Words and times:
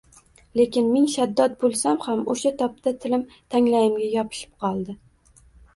lekin 0.59 0.87
ming 0.93 1.03
shaddod 1.15 1.53
boʼlsam 1.65 2.01
ham 2.07 2.25
oʼsha 2.35 2.55
tobda 2.63 2.95
tilim 3.05 3.29
tanglayimga 3.37 4.13
yopishib 4.19 4.59
qoldi. 4.67 4.99